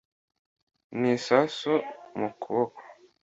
[0.99, 1.73] Ni isasu
[2.19, 2.81] mu kuboko.